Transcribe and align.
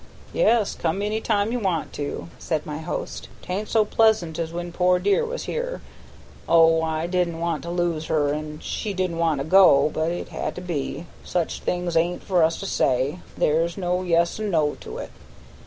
"Yes, 0.33 0.73
come 0.73 1.03
any 1.03 1.21
time 1.21 1.51
you 1.51 1.59
want 1.59 1.93
to," 1.93 2.27
said 2.39 2.65
my 2.65 2.79
host, 2.79 3.29
"'tain't 3.43 3.67
so 3.67 3.85
pleasant 3.85 4.39
as 4.39 4.51
when 4.51 4.71
poor 4.71 4.97
dear 4.97 5.23
was 5.23 5.43
here. 5.43 5.79
Oh, 6.49 6.81
I 6.81 7.05
didn't 7.05 7.39
want 7.39 7.61
to 7.65 7.69
lose 7.69 8.07
her 8.07 8.33
an' 8.33 8.61
she 8.63 8.93
didn't 8.95 9.19
want 9.19 9.41
to 9.41 9.45
go, 9.45 9.91
but 9.93 10.11
it 10.11 10.29
had 10.29 10.55
to 10.55 10.61
be. 10.61 11.05
Such 11.23 11.59
things 11.59 11.95
ain't 11.95 12.23
for 12.23 12.41
us 12.41 12.59
to 12.61 12.65
say; 12.65 13.19
there's 13.37 13.77
no 13.77 14.01
yes 14.01 14.39
an' 14.39 14.49
no 14.49 14.73
to 14.79 14.97
it." 14.97 15.11